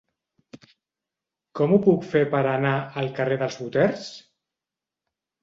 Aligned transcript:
Com 1.59 1.73
ho 1.75 1.79
puc 1.89 2.07
fer 2.15 2.23
per 2.33 2.41
anar 2.53 2.73
al 3.03 3.11
carrer 3.21 3.39
dels 3.45 3.61
Boters? 3.61 4.09